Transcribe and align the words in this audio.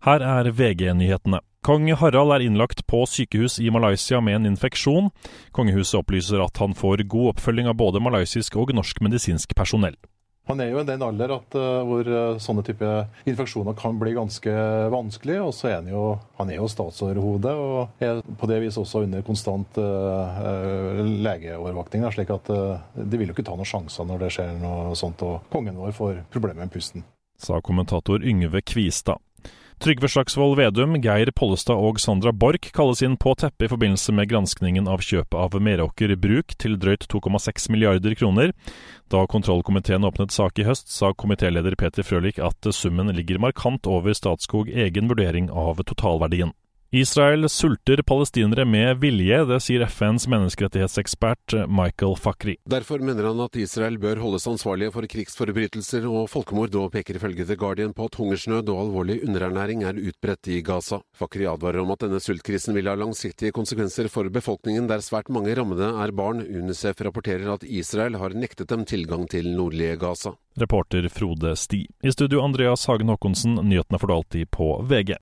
Her 0.00 0.22
er 0.24 0.48
VG-nyhetene. 0.56 1.42
Kong 1.60 1.90
Harald 1.92 2.32
er 2.32 2.40
innlagt 2.40 2.86
på 2.88 3.02
sykehus 3.04 3.58
i 3.60 3.68
Malaysia 3.68 4.16
med 4.24 4.38
en 4.38 4.48
infeksjon. 4.54 5.10
Kongehuset 5.52 5.98
opplyser 5.98 6.40
at 6.40 6.56
han 6.56 6.72
får 6.72 7.02
god 7.04 7.34
oppfølging 7.34 7.68
av 7.68 7.76
både 7.76 8.00
malaysisk 8.00 8.56
og 8.56 8.72
norsk 8.72 9.02
medisinsk 9.04 9.52
personell. 9.52 9.98
Han 10.48 10.64
er 10.64 10.72
jo 10.72 10.80
i 10.80 10.86
den 10.88 11.04
alder 11.04 11.36
at, 11.36 11.52
uh, 11.52 11.82
hvor 11.84 12.08
uh, 12.08 12.40
sånne 12.40 12.64
type 12.64 12.88
infeksjoner 13.28 13.76
kan 13.76 14.00
bli 14.00 14.16
ganske 14.16 14.56
vanskelig. 14.90 15.36
Og 15.44 15.52
så 15.54 15.68
er 15.68 15.76
han 15.82 15.92
jo, 15.92 16.16
han 16.40 16.48
er 16.48 16.62
jo 16.62 16.72
statsoverhode 16.72 17.52
og 17.60 18.02
er 18.02 18.24
på 18.24 18.48
det 18.48 18.64
vis 18.64 18.80
også 18.80 19.04
under 19.04 19.22
konstant 19.28 19.84
uh, 19.84 21.04
legeovervåkning. 21.28 22.08
slik 22.16 22.32
at 22.40 22.48
de 22.96 23.20
vil 23.20 23.28
jo 23.28 23.36
ikke 23.36 23.50
ta 23.52 23.52
noen 23.52 23.68
sjanser 23.68 24.08
når 24.08 24.24
det 24.24 24.34
skjer 24.38 24.56
noe 24.64 24.96
sånt 24.96 25.28
og 25.28 25.44
kongen 25.52 25.76
vår 25.76 25.92
får 25.92 26.22
problemer 26.32 26.64
med 26.64 26.72
pusten. 26.72 27.04
Sa 27.36 27.60
kommentator 27.60 28.24
Yngve 28.24 28.64
Kvistad. 28.64 29.20
Trygve 29.80 30.08
Slagsvold 30.08 30.58
Vedum, 30.58 30.98
Geir 31.00 31.30
Pollestad 31.32 31.78
og 31.80 31.96
Sandra 32.02 32.34
Borch 32.36 32.66
kalles 32.76 33.00
inn 33.00 33.14
på 33.16 33.32
teppet 33.40 33.64
i 33.64 33.70
forbindelse 33.72 34.12
med 34.12 34.28
granskningen 34.28 34.90
av 34.92 35.00
kjøpet 35.00 35.38
av 35.40 35.56
Meråker 35.56 36.12
Bruk 36.20 36.52
til 36.60 36.76
drøyt 36.76 37.06
2,6 37.08 37.70
milliarder 37.72 38.12
kroner. 38.20 38.52
Da 39.08 39.24
kontrollkomiteen 39.24 40.04
åpnet 40.04 40.36
sak 40.36 40.60
i 40.60 40.66
høst, 40.68 40.92
sa 40.92 41.14
komitéleder 41.16 41.78
Peter 41.80 42.04
Frølich 42.04 42.42
at 42.44 42.68
summen 42.76 43.08
ligger 43.16 43.40
markant 43.40 43.88
over 43.88 44.12
Statskog 44.12 44.68
egen 44.68 45.08
vurdering 45.08 45.48
av 45.48 45.80
totalverdien. 45.80 46.52
Israel 46.92 47.48
sulter 47.48 48.02
palestinere 48.02 48.64
med 48.66 48.96
vilje, 48.98 49.36
det 49.46 49.60
sier 49.62 49.84
FNs 49.86 50.24
menneskerettighetsekspert 50.26 51.54
Michael 51.70 52.16
Fakri. 52.18 52.56
Derfor 52.66 52.98
mener 52.98 53.28
han 53.28 53.42
at 53.44 53.54
Israel 53.62 53.94
bør 54.02 54.18
holdes 54.18 54.48
ansvarlige 54.50 54.90
for 54.96 55.06
krigsforbrytelser 55.12 56.08
og 56.10 56.26
folkemord, 56.32 56.74
og 56.74 56.90
peker 56.90 57.20
ifølge 57.20 57.46
The 57.46 57.54
Guardian 57.60 57.94
på 57.94 58.08
at 58.10 58.18
hungersnød 58.18 58.74
og 58.74 58.82
alvorlig 58.88 59.20
underernæring 59.22 59.86
er 59.86 60.02
utbredt 60.02 60.50
i 60.50 60.58
Gaza. 60.66 60.98
Fakri 61.14 61.46
advarer 61.46 61.78
om 61.84 61.94
at 61.94 62.02
denne 62.08 62.18
sultkrisen 62.18 62.74
vil 62.74 62.90
ha 62.90 62.96
langsiktige 62.98 63.54
konsekvenser 63.54 64.10
for 64.10 64.26
befolkningen, 64.26 64.90
der 64.90 65.06
svært 65.06 65.30
mange 65.30 65.54
rammede 65.54 65.94
er 65.94 66.10
barn. 66.10 66.42
UNICEF 66.42 67.06
rapporterer 67.06 67.54
at 67.54 67.70
Israel 67.70 68.18
har 68.18 68.34
nektet 68.34 68.66
dem 68.74 68.82
tilgang 68.82 69.30
til 69.30 69.46
nordlige 69.54 69.94
Gaza. 70.02 70.34
Reporter 70.58 71.06
Frode 71.08 71.54
Sti. 71.56 71.86
I 72.02 72.10
studio 72.10 72.42
Andreas 72.42 72.82
Hagen 72.90 73.14
Haakonsen, 73.14 73.60
nyhetene 73.62 74.02
du 74.02 74.12
alltid 74.12 74.50
på 74.50 74.72
VG. 74.90 75.14